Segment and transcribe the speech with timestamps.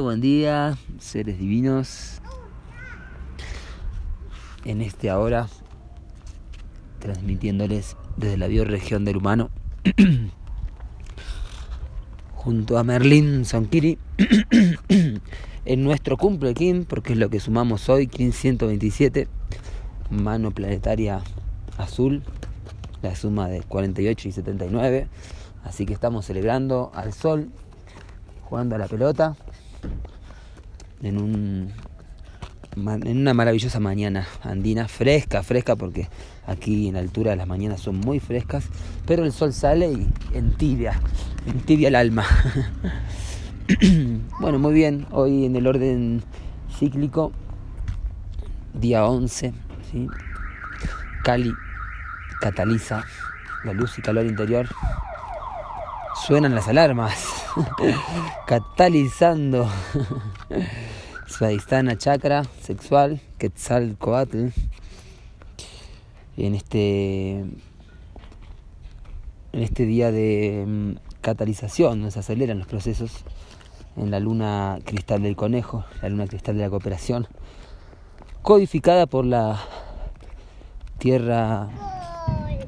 [0.00, 2.20] buen día, seres divinos.
[4.64, 5.48] En este ahora,
[6.98, 9.50] transmitiéndoles desde la bioregión del humano,
[12.34, 13.98] junto a Merlín Sonkiri,
[14.88, 19.28] en nuestro cumple Kim, porque es lo que sumamos hoy, Kim 127,
[20.10, 21.22] mano planetaria
[21.78, 22.22] azul,
[23.02, 25.08] la suma de 48 y 79.
[25.64, 27.50] Así que estamos celebrando al sol,
[28.42, 29.36] jugando a la pelota,
[31.06, 31.72] en, un,
[32.76, 36.08] en una maravillosa mañana andina, fresca, fresca, porque
[36.46, 38.64] aquí en la altura las mañanas son muy frescas,
[39.06, 41.00] pero el sol sale y entibia,
[41.46, 42.24] entibia el alma.
[44.40, 46.22] bueno, muy bien, hoy en el orden
[46.78, 47.32] cíclico,
[48.74, 49.52] día 11,
[49.90, 50.06] ¿sí?
[51.22, 51.52] Cali
[52.40, 53.04] cataliza
[53.64, 54.68] la luz y calor interior.
[56.26, 57.35] Suenan las alarmas,
[58.46, 59.68] catalizando
[61.26, 64.48] Svadhisthana chakra sexual, Quetzalcoatl.
[66.36, 67.38] En este,
[69.52, 73.24] en este día de mm, catalización, nos aceleran los procesos
[73.96, 77.26] en la luna cristal del conejo, la luna cristal de la cooperación,
[78.42, 79.58] codificada por la
[80.98, 81.68] Tierra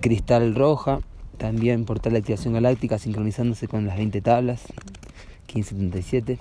[0.00, 1.00] cristal roja,
[1.38, 4.62] también portal de activación galáctica sincronizándose con las 20 tablas,
[5.54, 6.38] 1577.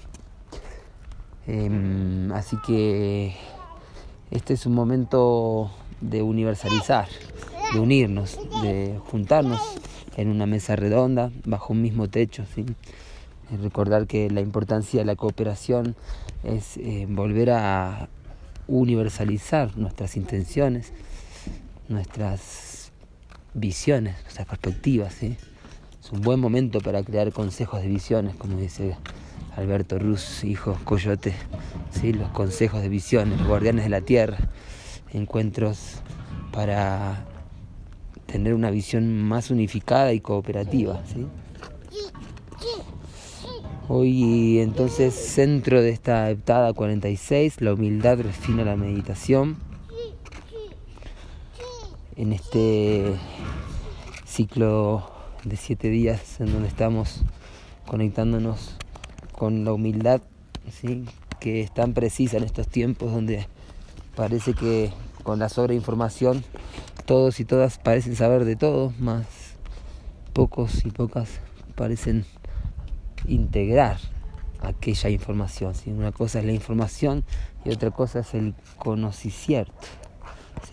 [1.48, 3.34] Em, así que
[4.32, 5.72] este es un momento
[6.02, 7.08] de universalizar,
[7.74, 9.62] de unirnos, de juntarnos
[10.18, 12.44] en una mesa redonda, bajo un mismo techo.
[13.62, 15.96] Recordar que la importancia de la cooperación
[16.44, 18.10] es eh, volver a
[18.68, 20.92] universalizar nuestras intenciones,
[21.88, 22.67] nuestras
[23.58, 25.14] visiones, nuestras perspectivas.
[25.14, 25.36] ¿sí?
[26.02, 28.96] Es un buen momento para crear consejos de visiones, como dice
[29.56, 31.34] Alberto Ruz, hijo Coyote,
[31.92, 32.14] ¿sí?
[32.14, 34.38] los consejos de visiones, los guardianes de la tierra,
[35.12, 36.02] encuentros
[36.52, 37.26] para
[38.28, 41.02] tener una visión más unificada y cooperativa.
[41.12, 41.26] ¿sí?
[43.90, 49.58] Hoy entonces centro de esta heptada 46, la humildad refina la meditación
[52.18, 53.14] en este
[54.38, 55.04] ciclo
[55.46, 57.24] de siete días en donde estamos
[57.88, 58.78] conectándonos
[59.32, 60.22] con la humildad
[60.72, 61.06] ¿sí?
[61.40, 63.48] que es tan precisa en estos tiempos donde
[64.16, 64.92] parece que
[65.24, 66.44] con la sobreinformación
[67.06, 69.26] todos y todas parecen saber de todo, más
[70.34, 71.40] pocos y pocas
[71.74, 72.24] parecen
[73.26, 73.98] integrar
[74.62, 75.74] aquella información.
[75.74, 75.90] ¿sí?
[75.90, 77.24] Una cosa es la información
[77.66, 79.74] y otra cosa es el conocimiento.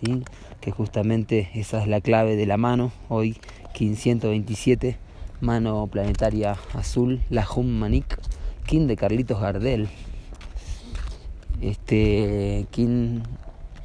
[0.03, 0.23] ¿sí?
[0.65, 3.37] Que justamente esa es la clave de la mano, hoy
[3.79, 4.97] 1527,
[5.43, 8.19] mano planetaria azul, la Hum Manik,
[8.65, 9.91] King de Carlitos Gardel.
[11.61, 13.21] Este King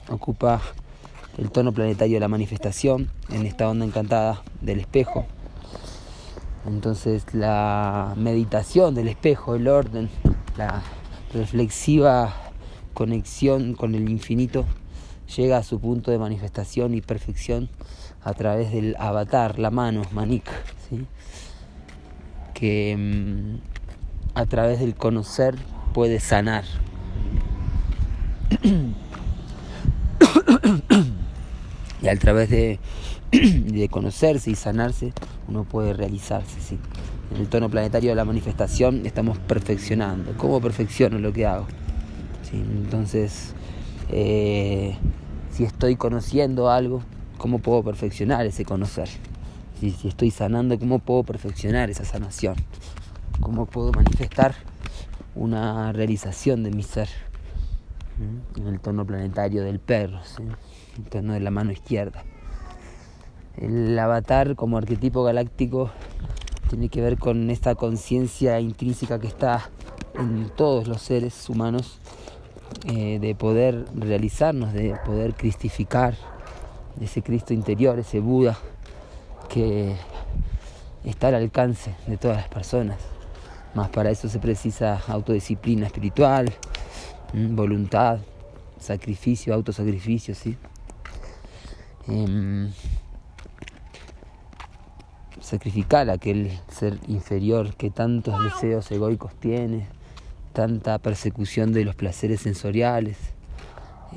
[0.09, 0.61] ocupa
[1.37, 5.25] el tono planetario de la manifestación en esta onda encantada del espejo.
[6.65, 10.09] Entonces la meditación del espejo, el orden,
[10.55, 10.81] la
[11.33, 12.33] reflexiva
[12.93, 14.65] conexión con el infinito
[15.35, 17.69] llega a su punto de manifestación y perfección
[18.23, 20.49] a través del avatar, la mano, manik,
[22.53, 23.57] que mm,
[24.35, 25.55] a través del conocer
[25.93, 26.63] puede sanar.
[32.01, 32.79] y a través de,
[33.31, 35.13] de, conocerse y sanarse
[35.47, 36.59] uno puede realizarse.
[36.61, 36.77] ¿sí?
[37.33, 40.33] En el tono planetario de la manifestación estamos perfeccionando.
[40.37, 41.67] ¿Cómo perfecciono lo que hago?
[42.51, 43.53] Entonces,
[44.11, 44.97] eh,
[45.59, 47.01] si estoy conociendo algo,
[47.37, 49.09] ¿cómo puedo perfeccionar ese conocer?
[49.77, 52.55] Si, estoy sanando, ¿cómo puedo perfeccionar esa sanación?
[53.41, 54.55] ¿Cómo puedo manifestar
[55.35, 57.09] una realización de mi ser?
[58.19, 58.61] ¿Mm?
[58.61, 60.55] En el tono planetario del perro, en
[61.03, 62.23] el tono de la mano izquierda.
[63.57, 65.91] El avatar como arquetipo galáctico
[66.69, 69.69] tiene que ver con esta conciencia intrínseca que está
[70.17, 71.99] en todos los seres humanos
[72.85, 76.15] eh, de poder realizarnos, de poder cristificar
[77.01, 78.57] ese Cristo interior, ese Buda
[79.49, 79.95] que
[81.03, 82.97] está al alcance de todas las personas.
[83.73, 86.51] Más para eso se precisa autodisciplina espiritual,
[87.33, 88.19] voluntad,
[88.79, 90.57] sacrificio, autosacrificio, ¿sí?
[92.07, 92.71] Em,
[95.39, 99.87] sacrificar aquel ser inferior que tantos deseos egoicos tiene,
[100.53, 103.17] tanta persecución de los placeres sensoriales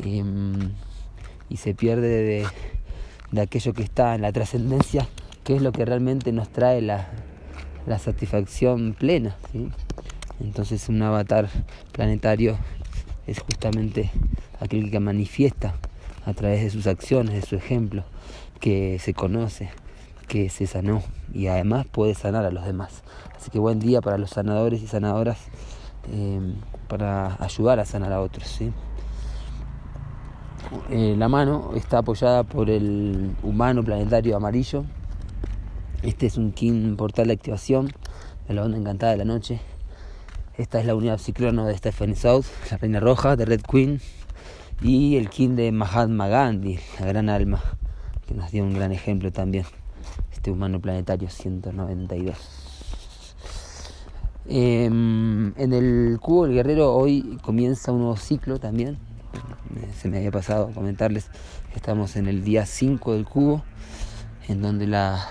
[0.02, 0.73] em,
[1.49, 2.46] y se pierde de,
[3.31, 5.06] de, aquello que está en la trascendencia,
[5.44, 7.08] que es lo que realmente nos trae la,
[7.87, 9.37] la satisfacción plena.
[10.40, 11.49] Entonces un avatar
[11.93, 12.56] planetario
[13.26, 14.11] es justamente
[14.61, 15.75] aquel que manifiesta
[16.25, 18.05] a través de sus acciones, de su ejemplo,
[18.61, 19.70] que se conoce,
[20.29, 21.02] que se sanó
[21.32, 23.02] y además puede sanar a los demás.
[23.37, 25.38] Así que buen día para los sanadores y sanadoras
[26.10, 26.54] eh,
[26.88, 28.60] para ayudar a sanar a otros.
[30.90, 34.84] Eh, la mano está apoyada por el humano planetario amarillo.
[36.02, 37.93] Este es un King portal de activación
[38.49, 39.60] de la onda encantada de la noche.
[40.56, 44.00] Esta es la unidad ciclono de Stephanie South, la reina roja de Red Queen.
[44.82, 47.62] Y el King de Mahatma Gandhi, la gran alma,
[48.26, 49.64] que nos dio un gran ejemplo también.
[50.32, 52.61] Este humano planetario 192.
[54.48, 58.98] Em, en el cubo del guerrero hoy comienza un nuevo ciclo también,
[59.96, 61.28] se me había pasado comentarles
[61.70, 63.62] que estamos en el día 5 del cubo,
[64.48, 65.26] en donde la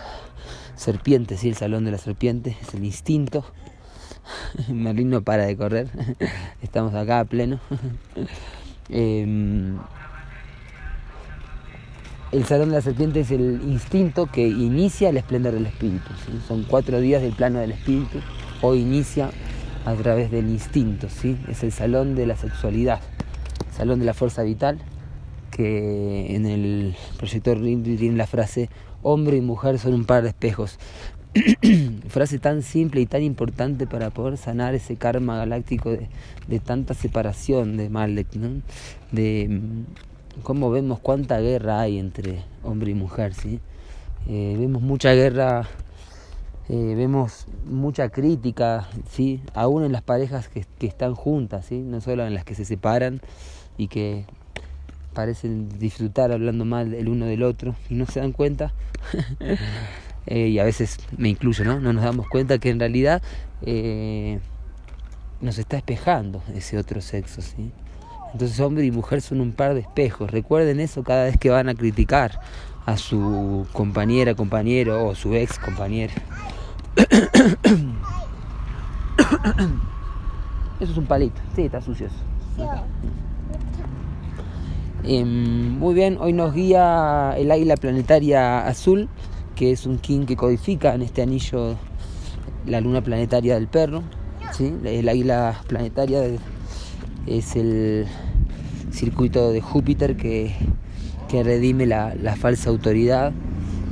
[0.76, 3.46] serpiente, sí, el salón de la serpiente, es el instinto.
[4.70, 5.90] Merlín no para de correr,
[6.62, 7.60] estamos acá a pleno.
[8.94, 9.78] Em,
[12.34, 16.12] el salón de la serpiente es el instinto que inicia el esplendor del espíritu.
[16.46, 18.20] Son cuatro días del plano del espíritu.
[18.64, 19.32] Hoy inicia
[19.86, 21.36] a través del instinto, ¿sí?
[21.50, 23.00] es el salón de la sexualidad.
[23.76, 24.78] Salón de la Fuerza Vital,
[25.50, 28.70] que en el proyector tiene la frase
[29.02, 30.78] hombre y mujer son un par de espejos.
[32.10, 37.78] frase tan simple y tan importante para poder sanar ese karma galáctico de, tanta separación
[37.78, 38.28] de Malek,
[39.12, 43.60] de mm, cómo vemos cuánta guerra hay entre hombre y mujer, ¿sí?
[44.28, 45.68] Eh, vemos mucha guerra,
[46.70, 49.42] eh, vemos mucha crítica, ¿sí?
[49.54, 51.80] aún en las parejas que, están juntas, ¿sí?
[51.80, 53.22] no solo en las que se separan,
[53.78, 54.26] y que
[55.14, 58.74] parecen disfrutar hablando mal el uno del otro y no se dan cuenta.
[60.28, 61.80] Eh, y a veces me incluyo, ¿no?
[61.80, 63.24] No nos damos cuenta que en realidad
[63.64, 64.40] eh,
[65.42, 67.72] nos está espejando ese otro sexo, ¿sí?
[68.32, 70.30] Entonces hombre y mujer son un par de espejos.
[70.30, 72.40] Recuerden eso cada vez que van a criticar
[72.86, 76.14] a su compañera, compañero o su ex compañera.
[80.80, 81.40] Eso es un palito.
[81.56, 82.08] Sí, está sucio
[85.04, 89.10] Em, muy bien, hoy nos guía el águila planetaria azul,
[89.56, 91.76] que es un king que codifica en este anillo
[92.68, 94.04] la luna planetaria del perro.
[94.52, 94.74] ¿sí?
[94.84, 96.22] El águila planetaria
[97.26, 98.06] es el
[98.92, 100.54] circuito de Júpiter que,
[101.30, 103.32] que redime la, la, falsa autoridad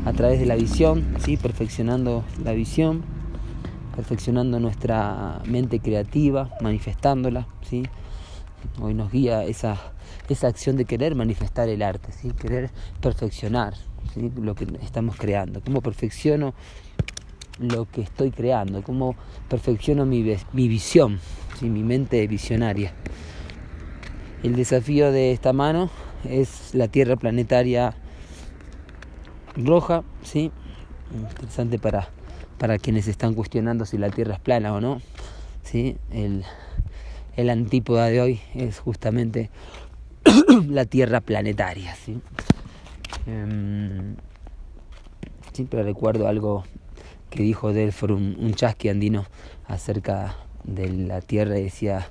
[0.05, 1.37] a través de la visión, ¿sí?
[1.37, 3.03] perfeccionando la visión,
[3.95, 7.47] perfeccionando nuestra mente creativa, manifestándola.
[7.61, 7.83] ¿sí?
[8.81, 9.77] Hoy nos guía esa
[10.27, 12.31] esa acción de querer manifestar el arte, ¿sí?
[12.31, 12.69] querer
[13.01, 13.73] perfeccionar
[14.15, 16.53] lo que estamos creando, cómo perfecciono
[17.59, 19.15] lo que estoy creando, cómo
[19.49, 21.19] perfecciono mi, mi visión,
[21.59, 21.69] ¿sí?
[21.69, 22.93] mi mente visionaria.
[24.43, 25.89] El desafío de esta mano
[26.23, 27.95] es la Tierra planetaria
[29.65, 30.51] roja, ¿sí?
[31.13, 32.09] interesante para,
[32.57, 35.01] para quienes están cuestionando si la Tierra es plana o no.
[35.63, 35.97] ¿sí?
[36.11, 36.45] El,
[37.35, 39.49] el antípoda de hoy es justamente
[40.67, 41.95] la Tierra planetaria.
[41.95, 42.19] ¿sí?
[43.27, 44.15] Em,
[45.53, 46.63] siempre recuerdo algo
[47.29, 49.25] que dijo Delfor, un, chasqui andino,
[49.67, 52.09] acerca de la Tierra y decía,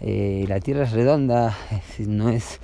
[0.00, 1.56] eh, la Tierra es redonda,
[1.98, 2.60] no es,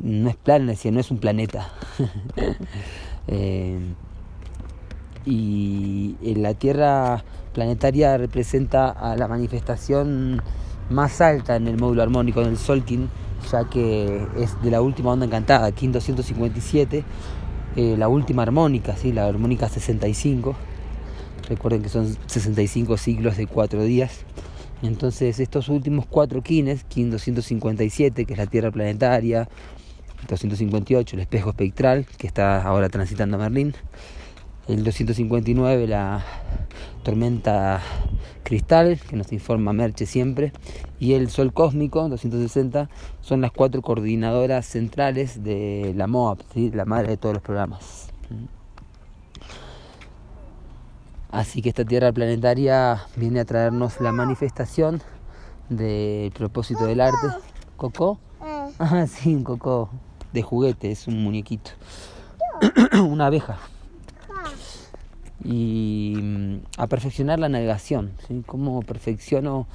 [0.00, 1.72] no es plana, decía, no es un planeta.
[3.28, 3.94] Em,
[5.24, 10.42] y la Tierra planetaria representa a la manifestación
[10.90, 13.08] más alta en el módulo armónico del Solkin,
[13.50, 17.04] ya que es de la última onda encantada, King 257,
[17.76, 19.12] eh, la última armónica, ¿sí?
[19.12, 20.54] la armónica 65.
[21.48, 24.24] Recuerden que son 65 ciclos de 4 días.
[24.82, 29.48] Entonces estos últimos cuatro kines, King 257, que es la Tierra planetaria,
[30.26, 33.74] 258, el espejo espectral, que está ahora transitando Merlín,
[34.66, 36.24] el 259, la
[37.02, 37.80] tormenta
[38.42, 40.52] cristal, que nos informa Merche siempre,
[40.98, 46.40] y el Sol Cósmico 260 son las cuatro coordinadoras centrales de la MOAP,
[46.74, 48.08] la madre de todos los programas.
[51.30, 55.02] Así que esta Tierra planetaria viene a traernos la manifestación
[55.68, 57.28] del propósito del arte.
[57.76, 58.18] ¿Coco?
[58.78, 59.90] Ah, sí, coco
[60.32, 61.70] de juguete, es un muñequito.
[63.02, 63.58] Una abeja
[65.44, 68.12] y mm, a perfeccionar la navegación.
[68.26, 68.42] ¿sí?
[68.46, 69.66] ¿Cómo perfecciono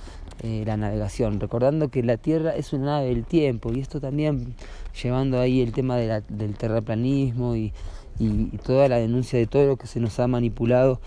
[0.42, 1.40] eh, la navegación?
[1.40, 4.56] Recordando que la Tierra es una nave del tiempo y esto también
[5.02, 7.74] llevando ahí el tema de la, del terraplanismo y,
[8.20, 11.00] y, toda la denuncia de todo lo que se nos ha manipulado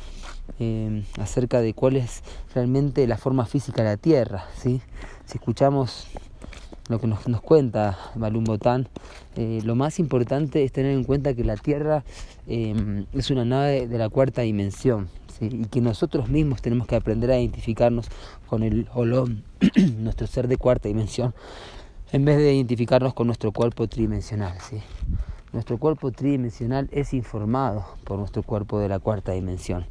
[0.59, 2.23] eh, acerca de cuál es
[2.55, 4.47] realmente la forma física de la Tierra.
[4.57, 4.81] ¿sí?
[5.27, 6.07] Si escuchamos
[6.89, 8.89] lo que nos, cuenta Balum Botán,
[9.37, 12.05] eh, lo más importante es tener en cuenta que la Tierra
[12.47, 15.09] es una nave de la cuarta dimensión
[15.41, 18.09] y que nosotros mismos tenemos que aprender a identificarnos
[18.47, 19.45] con el Olón,
[19.99, 21.35] nuestro ser de cuarta dimensión,
[22.13, 24.57] en vez de identificarnos con nuestro cuerpo tridimensional.
[25.53, 29.87] Nuestro cuerpo tridimensional es informado por nuestro cuerpo de la cuarta dimensión.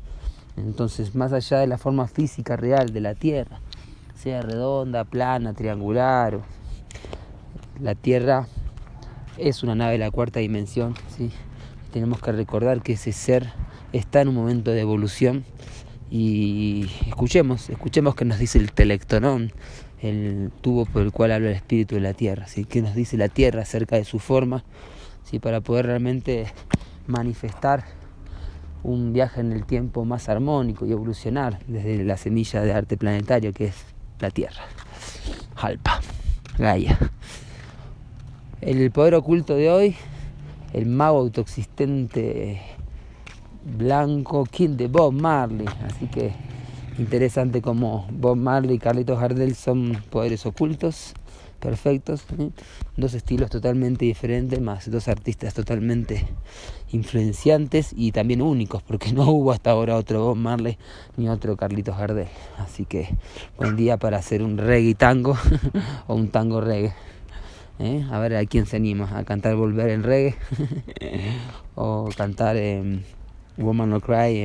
[0.58, 3.60] Entonces, más allá de la forma física real de la Tierra,
[4.16, 6.40] sea redonda, plana, triangular,
[7.80, 8.48] la Tierra
[9.38, 10.96] es una nave de la cuarta dimensión.
[11.16, 11.32] ¿sí?
[11.92, 13.52] Tenemos que recordar que ese ser
[13.94, 15.46] está en un momento de evolución
[16.10, 19.52] y escuchemos, escuchemos qué nos dice el telectonón,
[20.02, 22.66] el tubo por el cual habla el espíritu de la tierra, ¿sí?
[22.66, 24.64] qué nos dice la tierra acerca de su forma,
[25.24, 25.40] ¿sí?
[25.40, 26.48] para poder realmente
[27.08, 27.86] manifestar
[28.84, 33.52] un viaje en el tiempo más armónico y evolucionar desde la semilla de arte planetario
[33.52, 33.76] que es
[34.20, 34.62] la Tierra.
[35.56, 36.02] Halpa,
[36.58, 36.98] Gaia.
[38.62, 39.96] El poder oculto de hoy,
[40.74, 42.62] el mago autoexistente
[43.66, 45.68] blanco King de Bob Marley.
[45.86, 46.32] Así que
[46.98, 51.14] interesante como Bob Marley y Carlitos Gardel son poderes ocultos,
[51.60, 52.24] perfectos.
[52.96, 56.26] Dos estilos totalmente diferentes, más dos artistas totalmente
[56.94, 60.78] influenciantes y también únicos, porque no hubo hasta ahora otro Bob Marley
[61.18, 62.30] ni otro Carlitos Gardel.
[62.58, 63.10] Así que
[63.58, 65.38] buen día para hacer un reggae tango
[66.08, 66.94] o un tango reggae.
[67.80, 68.06] ¿Eh?
[68.12, 70.36] A ver a quién se anima a cantar Volver en reggae
[71.76, 72.58] o cantar...
[73.58, 74.38] Woman No Cry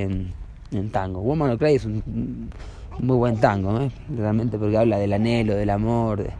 [0.72, 1.20] en, tango.
[1.20, 2.50] Woman No Cry es un,
[2.98, 3.90] muy buen tango, ¿eh?
[4.08, 6.30] realmente porque habla del anhelo, del amor, de,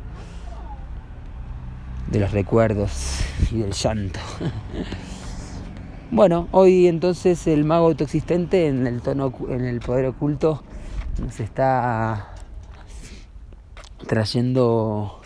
[2.10, 3.20] de los recuerdos
[3.50, 4.20] y del llanto.
[6.10, 10.62] bueno, hoy entonces el mago autoexistente en el tono en el poder oculto
[11.20, 12.34] nos está
[14.06, 15.19] trayendo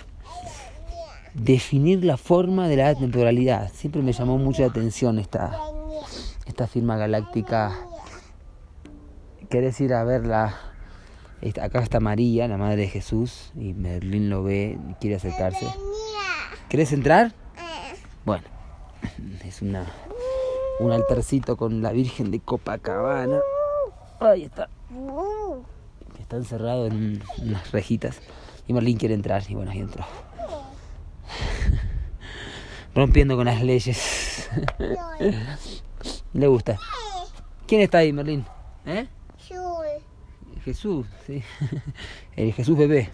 [1.35, 3.71] definir la forma de la temporalidad.
[3.73, 5.59] Siempre me llamó mucho la atención esta
[6.47, 7.73] esta firma galáctica.
[9.49, 10.55] ¿Querés ir a verla?
[11.61, 15.67] Acá está María, la madre de Jesús, y Merlín lo ve y quiere acercarse.
[16.69, 17.33] ¿Querés entrar?
[18.25, 18.45] Bueno,
[19.45, 19.87] es una
[20.81, 23.41] un altarcito con la Virgen de Copacabana.
[24.21, 24.69] Ahí está.
[26.19, 28.21] Está encerrado en unas rejitas.
[28.67, 29.43] Y Merlín quiere entrar.
[29.49, 30.05] Y bueno, ahí entró.
[32.95, 34.51] Rompiendo con las leyes.
[36.33, 36.79] Le gusta.
[37.67, 38.45] ¿Quién está ahí, Merlín?
[38.87, 39.07] ¿Eh?
[40.65, 41.43] Jesús, sí.
[42.37, 43.11] El Jesús bebé.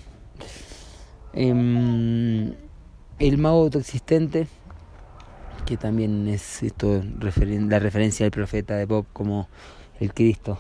[1.33, 2.55] Em,
[3.19, 4.47] el mago autoexistente,
[5.67, 9.49] que también es esto la referencia del profeta de Bob como
[10.01, 10.59] el Cristo,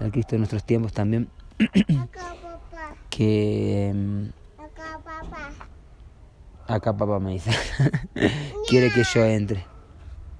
[0.00, 1.28] el Cristo de nuestros tiempos también.
[1.58, 2.94] Acá, papá.
[3.10, 3.88] Que.
[3.88, 5.50] Em, acá, papá.
[6.68, 7.50] Acá, papá me dice.
[8.68, 9.64] Quiere que yo entre.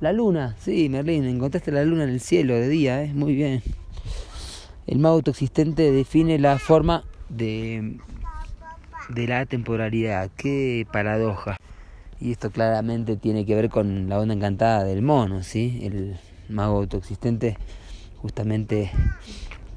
[0.01, 3.15] La luna, sí, Merlín, encontraste la luna en el cielo de día, ¿eh?
[3.15, 3.63] muy bien.
[4.87, 7.97] El mago autoexistente define la forma de,
[9.09, 10.31] de la temporalidad.
[10.37, 11.57] Qué paradoja.
[12.21, 15.81] Y esto claramente tiene que ver con la onda encantada del mono, ¿sí?
[15.83, 16.19] El
[16.51, 17.57] mago autoexistente,
[18.19, 18.91] justamente,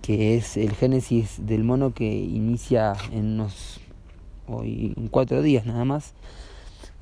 [0.01, 3.79] que es el génesis del mono que inicia en unos
[4.47, 6.13] hoy en cuatro días nada más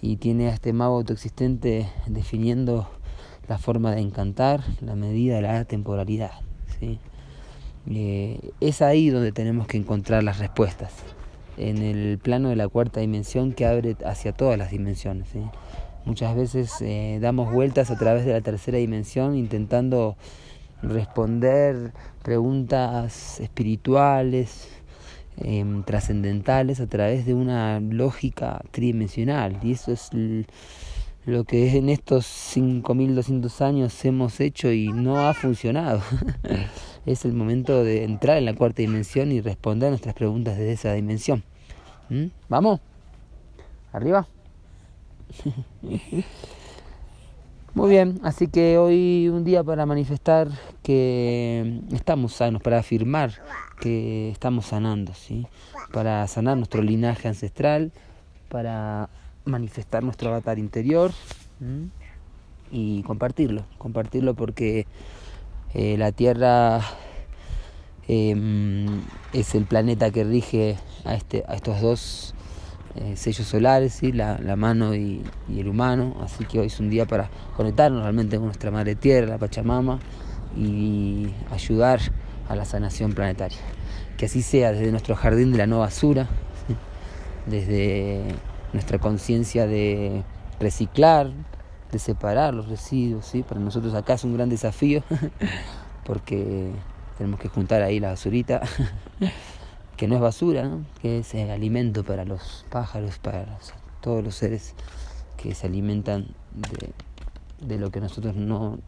[0.01, 2.89] y tiene a este mago autoexistente definiendo
[3.47, 6.31] la forma de encantar, la medida de la temporalidad.
[6.79, 6.99] ¿sí?
[7.89, 10.93] Eh, es ahí donde tenemos que encontrar las respuestas,
[11.57, 15.27] en el plano de la cuarta dimensión que abre hacia todas las dimensiones.
[16.05, 20.15] Muchas veces eh, damos vueltas a través de la tercera dimensión intentando
[20.81, 21.91] responder
[22.23, 24.69] preguntas espirituales,
[25.41, 29.59] em, trascendentales a través de una lógica tridimensional.
[29.63, 30.09] Y eso es
[31.25, 36.01] lo que en estos 5200 años hemos hecho y no ha funcionado.
[37.05, 40.73] es el momento de entrar en la cuarta dimensión y responder a nuestras preguntas desde
[40.73, 41.43] esa dimensión.
[42.09, 42.25] ¿Mm?
[42.47, 42.79] ¿Vamos?
[43.91, 44.27] ¿Arriba?
[47.75, 50.49] Muy bien, así que hoy un día para manifestar
[50.81, 53.31] que estamos sanos, para afirmar
[53.79, 55.47] que estamos sanando, ¿sí?
[55.91, 57.91] Para sanar nuestro linaje ancestral,
[58.49, 59.09] para
[59.45, 61.11] manifestar nuestro avatar interior
[62.71, 64.85] y compartirlo, compartirlo porque
[65.73, 66.81] eh, la Tierra
[68.07, 69.01] em,
[69.33, 72.35] es el planeta que rige a, este, a estos dos
[72.95, 74.11] eh, sellos solares, ¿sí?
[74.11, 78.37] la, mano y, y, el humano, así que hoy es un día para conectarnos realmente
[78.37, 79.99] con nuestra Madre Tierra, la Pachamama,
[80.57, 81.99] y ayudar
[82.49, 83.59] a la sanación planetaria.
[84.17, 86.27] Que así sea desde nuestro jardín de la no basura,
[87.45, 88.23] desde
[88.73, 90.23] nuestra conciencia de
[90.59, 91.31] reciclar,
[91.91, 93.25] de separar los residuos.
[93.25, 93.43] ¿sí?
[93.43, 95.03] Para nosotros acá es un gran desafío
[96.05, 96.71] porque
[97.17, 98.61] tenemos que juntar ahí la basurita,
[99.97, 100.69] que no es basura,
[101.01, 103.59] que es el alimento para los pájaros, para
[104.01, 104.73] todos los seres
[105.37, 106.27] que se alimentan
[107.61, 108.79] de lo que nosotros no,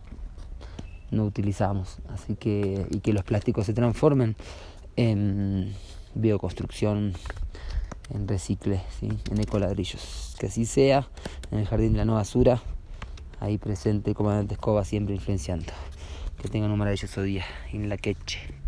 [1.11, 1.99] no utilizamos.
[2.09, 4.35] Así que, y que los plásticos se transformen
[4.95, 5.73] en
[6.15, 7.13] bioconstrucción,
[8.09, 9.09] en recicle, ¿sí?
[9.29, 10.35] en ecoladrillos.
[10.39, 11.07] Que así sea,
[11.51, 12.61] en el jardín de la no basura,
[13.39, 15.71] ahí presente comandante Escoba siempre influenciando.
[16.41, 18.60] Que tengan un maravilloso día en la queche.